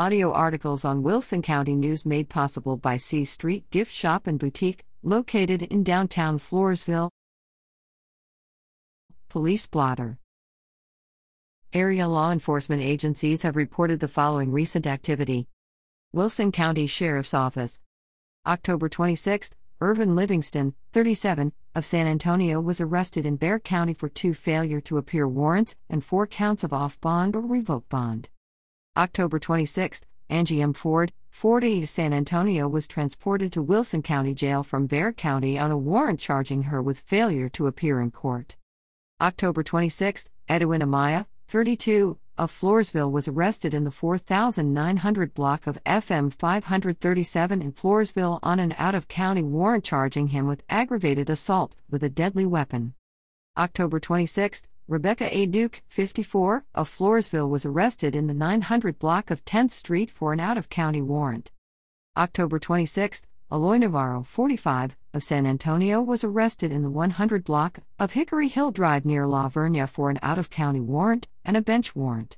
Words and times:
Audio 0.00 0.32
articles 0.32 0.82
on 0.82 1.02
Wilson 1.02 1.42
County 1.42 1.76
News 1.76 2.06
made 2.06 2.30
possible 2.30 2.78
by 2.78 2.96
C 2.96 3.22
Street 3.26 3.68
Gift 3.70 3.92
Shop 3.92 4.26
and 4.26 4.38
Boutique, 4.38 4.82
located 5.02 5.60
in 5.60 5.84
downtown 5.84 6.38
Floresville. 6.38 7.10
Police 9.28 9.66
blotter. 9.66 10.16
Area 11.74 12.08
law 12.08 12.32
enforcement 12.32 12.80
agencies 12.80 13.42
have 13.42 13.56
reported 13.56 14.00
the 14.00 14.08
following 14.08 14.50
recent 14.50 14.86
activity 14.86 15.46
Wilson 16.14 16.50
County 16.50 16.86
Sheriff's 16.86 17.34
Office. 17.34 17.78
October 18.46 18.88
26, 18.88 19.50
Irvin 19.82 20.16
Livingston, 20.16 20.72
37, 20.94 21.52
of 21.74 21.84
San 21.84 22.06
Antonio 22.06 22.58
was 22.58 22.80
arrested 22.80 23.26
in 23.26 23.36
Bexar 23.36 23.58
County 23.58 23.92
for 23.92 24.08
two 24.08 24.32
failure 24.32 24.80
to 24.80 24.96
appear 24.96 25.28
warrants 25.28 25.76
and 25.90 26.02
four 26.02 26.26
counts 26.26 26.64
of 26.64 26.72
off 26.72 26.98
bond 27.02 27.36
or 27.36 27.42
revoke 27.42 27.86
bond. 27.90 28.30
October 29.00 29.38
26, 29.38 30.04
Angie 30.28 30.60
M. 30.60 30.74
Ford, 30.74 31.10
40 31.30 31.86
San 31.86 32.12
Antonio 32.12 32.68
was 32.68 32.86
transported 32.86 33.50
to 33.50 33.62
Wilson 33.62 34.02
County 34.02 34.34
Jail 34.34 34.62
from 34.62 34.86
Bexar 34.86 35.14
County 35.14 35.58
on 35.58 35.70
a 35.70 35.78
warrant 35.78 36.20
charging 36.20 36.64
her 36.64 36.82
with 36.82 37.00
failure 37.00 37.48
to 37.48 37.66
appear 37.66 37.98
in 38.02 38.10
court. 38.10 38.56
October 39.18 39.62
26, 39.62 40.28
Edwin 40.50 40.82
Amaya, 40.82 41.24
32, 41.48 42.18
of 42.36 42.52
Floresville 42.52 43.10
was 43.10 43.26
arrested 43.26 43.72
in 43.72 43.84
the 43.84 43.90
4900 43.90 45.32
block 45.32 45.66
of 45.66 45.82
FM 45.84 46.30
537 46.30 47.62
in 47.62 47.72
Floresville 47.72 48.38
on 48.42 48.60
an 48.60 48.74
out 48.76 48.94
of 48.94 49.08
county 49.08 49.42
warrant 49.42 49.82
charging 49.82 50.26
him 50.26 50.46
with 50.46 50.62
aggravated 50.68 51.30
assault 51.30 51.74
with 51.88 52.02
a 52.02 52.10
deadly 52.10 52.44
weapon. 52.44 52.92
October 53.56 53.98
26, 53.98 54.64
Rebecca 54.90 55.28
A. 55.32 55.46
Duke, 55.46 55.82
54, 55.86 56.64
of 56.74 56.90
Floresville 56.90 57.48
was 57.48 57.64
arrested 57.64 58.16
in 58.16 58.26
the 58.26 58.34
900 58.34 58.98
block 58.98 59.30
of 59.30 59.44
10th 59.44 59.70
Street 59.70 60.10
for 60.10 60.32
an 60.32 60.40
out 60.40 60.58
of 60.58 60.68
county 60.68 61.00
warrant. 61.00 61.52
October 62.16 62.58
26, 62.58 63.22
Aloy 63.52 63.78
Navarro, 63.78 64.24
45, 64.24 64.96
of 65.14 65.22
San 65.22 65.46
Antonio 65.46 66.00
was 66.00 66.24
arrested 66.24 66.72
in 66.72 66.82
the 66.82 66.90
100 66.90 67.44
block 67.44 67.78
of 68.00 68.14
Hickory 68.14 68.48
Hill 68.48 68.72
Drive 68.72 69.04
near 69.04 69.28
La 69.28 69.48
Vernia 69.48 69.88
for 69.88 70.10
an 70.10 70.18
out 70.22 70.40
of 70.40 70.50
county 70.50 70.80
warrant 70.80 71.28
and 71.44 71.56
a 71.56 71.62
bench 71.62 71.94
warrant. 71.94 72.36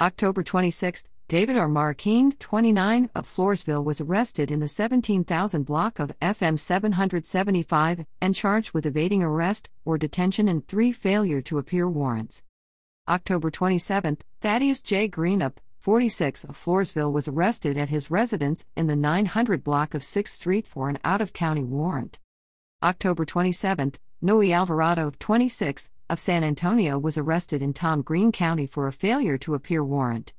October 0.00 0.42
26, 0.42 1.04
David 1.28 1.56
R. 1.56 1.68
Marquine, 1.68 2.38
29, 2.38 3.10
of 3.16 3.26
Floresville 3.26 3.82
was 3.82 4.00
arrested 4.00 4.52
in 4.52 4.60
the 4.60 4.68
17,000 4.68 5.64
block 5.64 5.98
of 5.98 6.16
FM 6.22 6.56
775 6.56 8.06
and 8.20 8.32
charged 8.32 8.72
with 8.72 8.86
evading 8.86 9.24
arrest 9.24 9.68
or 9.84 9.98
detention 9.98 10.46
and 10.46 10.64
three 10.68 10.92
failure 10.92 11.42
to 11.42 11.58
appear 11.58 11.88
warrants. 11.88 12.44
October 13.08 13.50
27, 13.50 14.18
Thaddeus 14.40 14.80
J. 14.82 15.08
Greenup, 15.08 15.54
46, 15.80 16.44
of 16.44 16.56
Floresville 16.56 17.10
was 17.10 17.26
arrested 17.26 17.76
at 17.76 17.88
his 17.88 18.08
residence 18.08 18.64
in 18.76 18.86
the 18.86 18.94
900 18.94 19.64
block 19.64 19.94
of 19.94 20.02
6th 20.02 20.28
Street 20.28 20.64
for 20.64 20.88
an 20.88 21.00
out 21.02 21.20
of 21.20 21.32
county 21.32 21.64
warrant. 21.64 22.20
October 22.84 23.24
27, 23.24 23.94
Noe 24.22 24.52
Alvarado, 24.52 25.10
26, 25.18 25.90
of 26.08 26.20
San 26.20 26.44
Antonio 26.44 27.00
was 27.00 27.18
arrested 27.18 27.62
in 27.62 27.72
Tom 27.72 28.02
Green 28.02 28.30
County 28.30 28.68
for 28.68 28.86
a 28.86 28.92
failure 28.92 29.36
to 29.38 29.54
appear 29.54 29.82
warrant. 29.82 30.32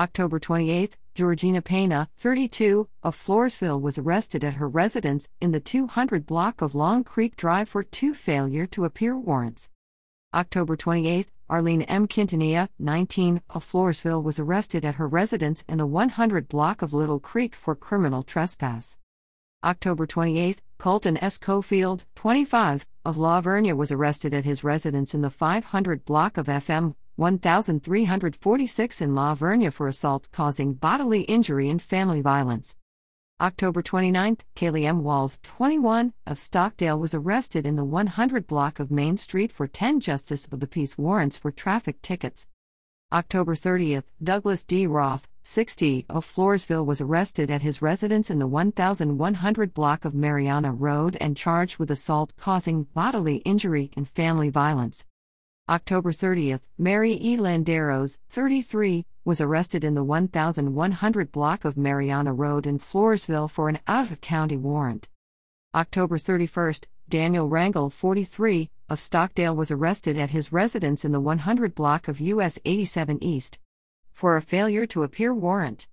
October 0.00 0.38
28, 0.38 0.96
Georgina 1.14 1.60
Pena, 1.60 2.08
32, 2.16 2.88
of 3.02 3.14
Floresville 3.14 3.78
was 3.78 3.98
arrested 3.98 4.42
at 4.42 4.54
her 4.54 4.66
residence 4.66 5.28
in 5.42 5.52
the 5.52 5.60
200 5.60 6.24
block 6.24 6.62
of 6.62 6.74
Long 6.74 7.04
Creek 7.04 7.36
Drive 7.36 7.68
for 7.68 7.82
two 7.82 8.14
failure 8.14 8.66
to 8.68 8.86
appear 8.86 9.14
warrants. 9.14 9.68
October 10.32 10.74
28, 10.74 11.30
Arlene 11.50 11.82
M. 11.82 12.08
Quintanilla, 12.08 12.70
19, 12.78 13.42
of 13.50 13.62
Floresville 13.62 14.22
was 14.22 14.40
arrested 14.40 14.86
at 14.86 14.94
her 14.94 15.06
residence 15.06 15.66
in 15.68 15.76
the 15.76 15.84
100 15.84 16.48
block 16.48 16.80
of 16.80 16.94
Little 16.94 17.20
Creek 17.20 17.54
for 17.54 17.74
criminal 17.74 18.22
trespass. 18.22 18.96
October 19.62 20.06
28, 20.06 20.62
Colton 20.78 21.18
S. 21.18 21.38
Cofield, 21.38 22.06
25, 22.14 22.86
of 23.04 23.18
La 23.18 23.42
Vernia 23.42 23.76
was 23.76 23.92
arrested 23.92 24.32
at 24.32 24.46
his 24.46 24.64
residence 24.64 25.14
in 25.14 25.20
the 25.20 25.28
500 25.28 26.06
block 26.06 26.38
of 26.38 26.46
FM 26.46 26.94
1346 27.20 29.02
in 29.02 29.14
La 29.14 29.34
Vernia 29.34 29.70
for 29.70 29.86
assault 29.86 30.26
causing 30.32 30.72
bodily 30.72 31.20
injury 31.24 31.68
and 31.68 31.82
family 31.82 32.22
violence. 32.22 32.76
October 33.38 33.82
29, 33.82 34.38
Kaylee 34.56 34.86
M. 34.86 35.04
Walls, 35.04 35.38
21, 35.42 36.14
of 36.26 36.38
Stockdale 36.38 36.98
was 36.98 37.12
arrested 37.12 37.66
in 37.66 37.76
the 37.76 37.84
100 37.84 38.46
block 38.46 38.80
of 38.80 38.90
Main 38.90 39.18
Street 39.18 39.52
for 39.52 39.66
10 39.66 40.00
Justice 40.00 40.48
of 40.50 40.60
the 40.60 40.66
Peace 40.66 40.96
warrants 40.96 41.36
for 41.36 41.50
traffic 41.50 42.00
tickets. 42.00 42.46
October 43.12 43.54
30, 43.54 44.00
Douglas 44.22 44.64
D. 44.64 44.86
Roth, 44.86 45.28
60, 45.42 46.06
of 46.08 46.24
Floresville 46.24 46.86
was 46.86 47.02
arrested 47.02 47.50
at 47.50 47.60
his 47.60 47.82
residence 47.82 48.30
in 48.30 48.38
the 48.38 48.46
1100 48.46 49.74
block 49.74 50.06
of 50.06 50.14
Mariana 50.14 50.72
Road 50.72 51.18
and 51.20 51.36
charged 51.36 51.78
with 51.78 51.90
assault 51.90 52.32
causing 52.38 52.84
bodily 52.94 53.36
injury 53.44 53.90
and 53.94 54.08
family 54.08 54.48
violence. 54.48 55.04
October 55.70 56.10
30th, 56.10 56.62
Mary 56.76 57.12
E. 57.12 57.36
Landeros, 57.36 58.18
33, 58.28 59.06
was 59.24 59.40
arrested 59.40 59.84
in 59.84 59.94
the 59.94 60.02
1100 60.02 61.30
block 61.30 61.64
of 61.64 61.76
Mariana 61.76 62.32
Road 62.32 62.66
in 62.66 62.76
Floresville 62.76 63.48
for 63.48 63.68
an 63.68 63.78
out 63.86 64.10
of 64.10 64.20
county 64.20 64.56
warrant. 64.56 65.08
October 65.72 66.18
31st, 66.18 66.86
Daniel 67.08 67.48
Rangel, 67.48 67.92
43, 67.92 68.68
of 68.88 68.98
Stockdale 68.98 69.54
was 69.54 69.70
arrested 69.70 70.18
at 70.18 70.30
his 70.30 70.50
residence 70.50 71.04
in 71.04 71.12
the 71.12 71.20
100 71.20 71.76
block 71.76 72.08
of 72.08 72.20
US 72.20 72.58
87 72.64 73.22
East 73.22 73.60
for 74.10 74.36
a 74.36 74.42
failure 74.42 74.86
to 74.86 75.04
appear 75.04 75.32
warrant. 75.32 75.86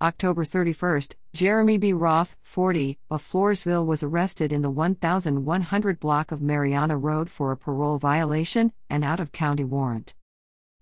October 0.00 0.44
31st, 0.44 1.16
Jeremy 1.38 1.78
B. 1.78 1.92
Roth, 1.92 2.34
40, 2.42 2.98
of 3.12 3.22
Floresville 3.22 3.86
was 3.86 4.02
arrested 4.02 4.52
in 4.52 4.62
the 4.62 4.70
1100 4.70 6.00
block 6.00 6.32
of 6.32 6.42
Mariana 6.42 6.96
Road 6.96 7.30
for 7.30 7.52
a 7.52 7.56
parole 7.56 7.96
violation 7.96 8.72
and 8.90 9.04
out 9.04 9.20
of 9.20 9.30
county 9.30 9.62
warrant. 9.62 10.16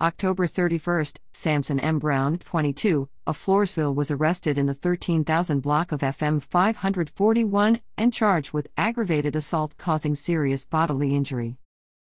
October 0.00 0.46
31st, 0.46 1.18
Samson 1.34 1.78
M. 1.78 1.98
Brown, 1.98 2.38
22, 2.38 3.06
of 3.26 3.36
Floresville 3.36 3.94
was 3.94 4.10
arrested 4.10 4.56
in 4.56 4.64
the 4.64 4.72
13,000 4.72 5.60
block 5.60 5.92
of 5.92 6.00
FM 6.00 6.42
541 6.42 7.80
and 7.98 8.14
charged 8.14 8.54
with 8.54 8.68
aggravated 8.78 9.36
assault 9.36 9.76
causing 9.76 10.14
serious 10.14 10.64
bodily 10.64 11.14
injury. 11.14 11.58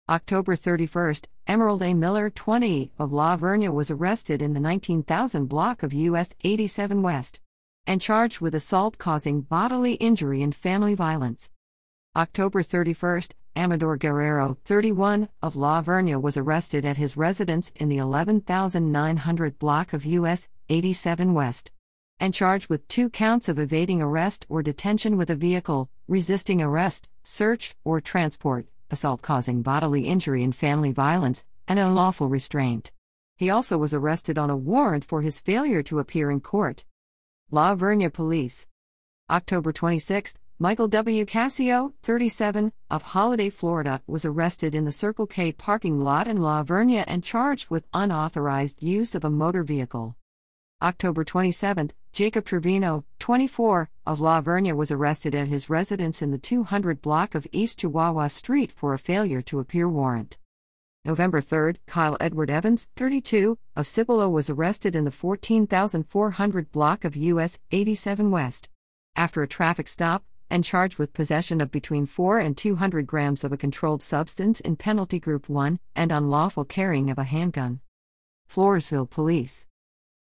October 0.08 0.56
31st, 0.56 1.26
Emerald 1.46 1.84
A. 1.84 1.94
Miller, 1.94 2.30
20, 2.30 2.94
of 2.98 3.12
La 3.12 3.36
Vernia 3.36 3.74
was 3.74 3.92
arrested 3.92 4.42
in 4.42 4.54
the 4.54 4.62
19,000 4.62 5.48
block 5.48 5.84
of 5.84 5.92
US 5.92 6.34
87 6.46 7.02
West 7.02 7.42
and 7.90 8.00
charged 8.00 8.40
with 8.40 8.54
assault 8.54 9.00
causing 9.00 9.42
bodily 9.42 9.94
injury 9.96 10.44
and 10.44 10.54
family 10.54 10.94
violence. 10.94 11.52
October 12.16 12.62
31st, 12.62 13.32
Amador 13.56 13.98
Guerrero, 13.98 14.60
31, 14.64 15.28
of 15.42 15.56
La 15.56 15.82
Vernia 15.82 16.22
was 16.22 16.38
arrested 16.38 16.86
at 16.86 16.98
his 16.98 17.18
residence 17.18 17.72
in 17.78 17.90
the 17.90 17.98
11,900 17.98 19.58
block 19.58 19.92
of 19.92 20.06
US 20.06 20.48
87 20.70 21.34
West 21.34 21.72
and 22.20 22.32
charged 22.32 22.70
with 22.70 22.88
two 22.88 23.10
counts 23.10 23.50
of 23.50 23.58
evading 23.58 24.04
arrest 24.04 24.46
or 24.50 24.62
detention 24.62 25.18
with 25.18 25.32
a 25.32 25.36
vehicle, 25.36 25.90
resisting 26.08 26.62
arrest, 26.62 27.10
search, 27.24 27.76
or 27.84 28.00
transport 28.00 28.68
assault 28.92 29.24
causing 29.24 29.64
bodily 29.64 30.06
injury 30.06 30.44
and 30.44 30.56
family 30.56 30.92
violence, 30.92 31.44
and 31.68 31.80
unlawful 31.80 32.28
restraint. 32.28 32.92
He 33.36 33.50
also 33.50 33.80
was 33.80 33.96
arrested 33.96 34.38
on 34.38 34.52
a 34.52 34.58
warrant 34.58 35.06
for 35.06 35.24
his 35.24 35.40
failure 35.40 35.82
to 35.84 35.98
appear 35.98 36.30
in 36.30 36.40
court. 36.40 36.86
La 37.52 37.74
Vernia 37.74 38.14
Police. 38.14 38.68
October 39.28 39.72
26, 39.72 40.36
Michael 40.60 40.88
W. 40.88 41.26
Casio, 41.26 41.94
37, 42.04 42.72
of 42.92 43.02
Holiday, 43.02 43.50
Florida, 43.50 44.04
was 44.06 44.24
arrested 44.24 44.76
in 44.76 44.86
the 44.86 44.92
Circle 44.92 45.26
K 45.26 45.52
parking 45.52 46.00
lot 46.00 46.28
in 46.28 46.38
La 46.38 46.64
Vernia 46.64 47.04
and 47.08 47.24
charged 47.24 47.72
with 47.72 47.88
unauthorized 47.92 48.84
use 48.84 49.16
of 49.16 49.26
a 49.26 49.32
motor 49.32 49.64
vehicle. 49.64 50.16
October 50.84 51.24
27, 51.24 51.92
Jacob 52.12 52.46
Trevino, 52.46 53.04
24, 53.18 53.90
of 54.06 54.20
La 54.20 54.42
Vernia 54.42 54.76
was 54.76 54.92
arrested 54.92 55.34
at 55.34 55.48
his 55.48 55.72
residence 55.72 56.22
in 56.22 56.30
the 56.30 56.38
200 56.38 57.02
block 57.02 57.34
of 57.34 57.48
East 57.52 57.80
Chihuahua 57.80 58.28
Street 58.28 58.72
for 58.72 58.94
a 58.94 59.00
failure 59.00 59.42
to 59.42 59.58
appear 59.58 59.90
warrant. 59.90 60.38
November 61.06 61.40
3, 61.40 61.76
Kyle 61.88 62.18
Edward 62.20 62.50
Evans, 62.50 62.88
32, 62.98 63.58
of 63.76 63.88
Cibolo 63.88 64.28
was 64.28 64.50
arrested 64.50 64.96
in 64.96 65.06
the 65.06 65.12
14,400 65.12 66.72
block 66.74 67.06
of 67.06 67.16
US 67.16 67.58
87 67.72 68.30
West. 68.30 68.70
After 69.16 69.42
a 69.42 69.48
traffic 69.48 69.88
stop, 69.88 70.26
and 70.50 70.64
charged 70.64 70.98
with 70.98 71.14
possession 71.14 71.62
of 71.62 71.72
between 71.72 72.06
4 72.06 72.40
and 72.40 72.58
200 72.58 73.08
grams 73.08 73.46
of 73.46 73.54
a 73.54 73.58
controlled 73.58 74.04
substance 74.04 74.60
in 74.60 74.76
Penalty 74.76 75.20
Group 75.20 75.48
1 75.48 75.80
and 75.96 76.12
unlawful 76.12 76.66
carrying 76.66 77.10
of 77.10 77.18
a 77.18 77.24
handgun. 77.24 77.80
Floresville 78.52 79.10
Police. 79.10 79.68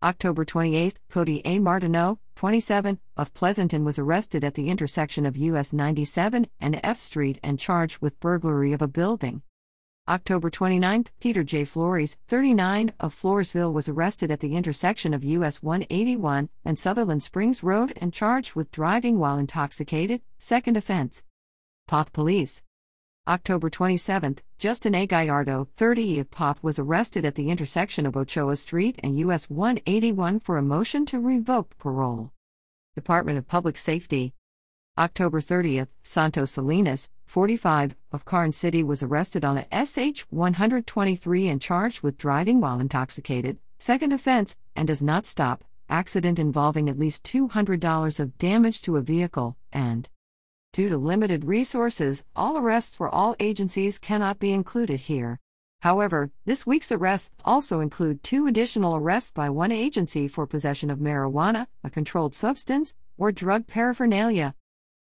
October 0.01 0.43
28, 0.43 0.99
Cody 1.09 1.41
A. 1.45 1.59
Martineau, 1.59 2.19
27, 2.35 2.99
of 3.15 3.33
Pleasanton 3.33 3.85
was 3.85 3.99
arrested 3.99 4.43
at 4.43 4.55
the 4.55 4.69
intersection 4.69 5.25
of 5.25 5.37
US 5.37 5.71
97 5.71 6.47
and 6.59 6.79
F 6.83 6.99
Street 6.99 7.37
and 7.43 7.59
charged 7.59 7.99
with 7.99 8.19
burglary 8.19 8.73
of 8.73 8.81
a 8.81 8.87
building. 8.87 9.43
October 10.05 10.49
29, 10.49 11.05
Peter 11.21 11.45
J. 11.45 11.63
Flores, 11.63 12.17
39, 12.27 12.91
of 12.99 13.15
Floresville 13.15 13.71
was 13.71 13.87
arrested 13.87 14.31
at 14.31 14.41
the 14.41 14.57
intersection 14.57 15.13
of 15.13 15.23
US 15.23 15.63
181 15.63 16.49
and 16.65 16.77
Sutherland 16.77 17.23
Springs 17.23 17.63
Road 17.63 17.93
and 18.01 18.11
charged 18.11 18.53
with 18.53 18.69
driving 18.69 19.17
while 19.17 19.37
intoxicated, 19.37 20.21
second 20.37 20.75
offense. 20.75 21.23
Poth 21.87 22.11
Police. 22.11 22.63
October 23.29 23.69
27, 23.69 24.39
Justin 24.57 24.93
A. 24.93 25.07
Gallardo, 25.07 25.69
30 25.77 26.19
of 26.19 26.29
Poth 26.29 26.61
was 26.61 26.79
arrested 26.79 27.23
at 27.23 27.35
the 27.35 27.49
intersection 27.49 28.05
of 28.05 28.17
Ochoa 28.17 28.57
Street 28.57 28.99
and 29.01 29.17
US 29.19 29.49
181 29.49 30.41
for 30.41 30.57
a 30.57 30.61
motion 30.61 31.05
to 31.05 31.19
revoke 31.21 31.77
parole. 31.77 32.33
Department 32.93 33.37
of 33.37 33.47
Public 33.47 33.77
Safety. 33.77 34.33
October 34.97 35.39
30, 35.39 35.85
Santos 36.03 36.51
Salinas, 36.51 37.09
45, 37.25 37.95
of 38.11 38.25
Karnes 38.25 38.55
City 38.55 38.83
was 38.83 39.03
arrested 39.03 39.43
on 39.43 39.57
a 39.57 39.85
SH 39.85 40.21
123 40.29 41.47
and 41.47 41.61
charged 41.61 42.01
with 42.01 42.17
driving 42.17 42.61
while 42.61 42.79
intoxicated, 42.79 43.57
second 43.79 44.11
offense, 44.11 44.57
and 44.75 44.87
does 44.87 45.01
not 45.01 45.25
stop, 45.25 45.63
accident 45.89 46.39
involving 46.39 46.89
at 46.89 46.99
least 46.99 47.23
$200 47.25 48.19
of 48.19 48.37
damage 48.37 48.81
to 48.81 48.97
a 48.97 49.01
vehicle, 49.01 49.57
and 49.71 50.09
Due 50.73 50.89
to 50.89 50.97
limited 50.97 51.45
resources, 51.45 52.25
all 52.35 52.57
arrests 52.57 52.95
for 52.95 53.07
all 53.07 53.35
agencies 53.39 53.99
cannot 53.99 54.39
be 54.39 54.51
included 54.51 55.01
here. 55.01 55.39
However, 55.83 56.31
this 56.45 56.65
week's 56.65 56.91
arrests 56.91 57.31
also 57.45 57.79
include 57.79 58.23
two 58.23 58.47
additional 58.47 58.95
arrests 58.95 59.29
by 59.29 59.51
one 59.51 59.71
agency 59.71 60.27
for 60.27 60.47
possession 60.47 60.89
of 60.89 60.97
marijuana, 60.97 61.67
a 61.83 61.91
controlled 61.91 62.33
substance, 62.33 62.95
or 63.19 63.31
drug 63.31 63.67
paraphernalia. 63.67 64.55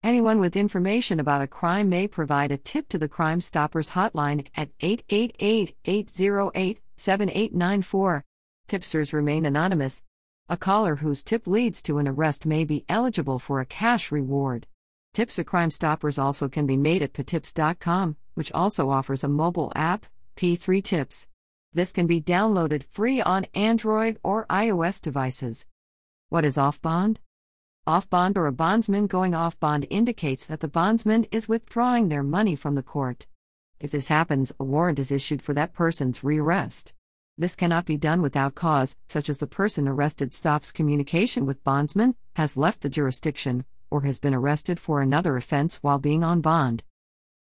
Anyone 0.07 0.39
with 0.39 0.56
information 0.56 1.19
about 1.19 1.42
a 1.42 1.48
crime 1.48 1.89
may 1.89 2.07
provide 2.07 2.50
a 2.50 2.57
tip 2.57 2.88
to 2.88 2.98
the 2.98 3.09
Crime 3.09 3.42
Stoppers 3.42 3.89
hotline 3.89 4.48
at 4.56 4.69
888 4.80 5.75
808 5.83 6.80
7894. 6.95 8.24
Tipsters 8.69 9.12
remain 9.12 9.45
anonymous. 9.45 10.04
A 10.48 10.56
caller 10.56 10.95
whose 10.95 11.24
tip 11.24 11.45
leads 11.45 11.83
to 11.83 11.98
an 11.98 12.07
arrest 12.07 12.45
may 12.45 12.63
be 12.63 12.86
eligible 12.88 13.38
for 13.38 13.59
a 13.59 13.65
cash 13.65 14.09
reward. 14.09 14.65
Tips 15.13 15.36
for 15.36 15.44
Crime 15.44 15.71
Stoppers 15.71 16.18
also 16.18 16.48
can 16.48 16.65
be 16.65 16.77
made 16.77 17.01
at 17.01 17.12
patips.com, 17.12 18.15
which 18.33 18.53
also 18.53 18.89
offers 18.89 19.25
a 19.25 19.27
mobile 19.27 19.74
app, 19.75 20.06
P3 20.38 20.81
Tips. 20.81 21.27
This 21.74 21.92
can 21.92 22.07
be 22.07 22.21
downloaded 22.21 22.86
free 22.86 23.21
on 23.21 23.45
Android 23.53 24.19
or 24.24 24.45
iOS 24.45 25.01
devices. 25.01 25.65
What 26.30 26.45
is 26.45 26.57
off 26.57 26.81
bond? 26.81 27.19
Off 27.88 28.10
bond 28.10 28.38
or 28.38 28.48
a 28.48 28.51
bondsman 28.51 29.07
going 29.07 29.34
off 29.34 29.57
bond 29.62 29.88
indicates 29.89 30.45
that 30.45 30.60
the 30.60 30.68
bondsman 30.68 31.25
is 31.31 31.48
withdrawing 31.48 32.10
their 32.10 32.22
money 32.22 32.54
from 32.54 32.75
the 32.75 32.84
court. 32.84 33.28
If 33.80 33.92
this 33.92 34.10
happens, 34.10 34.51
a 34.60 34.66
warrant 34.66 35.00
is 35.00 35.10
issued 35.10 35.42
for 35.42 35.54
that 35.54 35.72
person's 35.72 36.19
rearrest. 36.19 36.92
This 37.38 37.56
cannot 37.56 37.86
be 37.86 37.95
done 37.95 38.22
without 38.22 38.56
cause, 38.56 38.98
such 39.07 39.30
as 39.30 39.38
the 39.38 39.48
person 39.48 39.88
arrested 39.88 40.34
stops 40.34 40.74
communication 40.74 41.45
with 41.45 41.63
bondsman, 41.63 42.16
has 42.36 42.57
left 42.57 42.81
the 42.81 42.89
jurisdiction, 42.89 43.63
or 43.89 44.01
has 44.01 44.19
been 44.19 44.34
arrested 44.34 44.81
for 44.81 45.00
another 45.00 45.38
offense 45.38 45.78
while 45.78 45.98
being 45.98 46.25
on 46.25 46.42
bond. 46.42 46.84